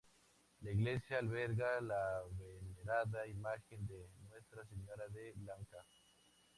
La 0.61 0.71
iglesia 0.71 1.19
alberga 1.19 1.79
la 1.79 2.23
venerada 2.35 3.27
imagen 3.27 3.85
de 3.85 4.09
Nuestra 4.31 4.65
Señora 4.65 5.07
de 5.09 5.35
Lanka. 5.45 5.85